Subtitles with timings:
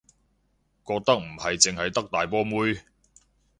[0.87, 2.81] 覺得唔會淨係得大波妹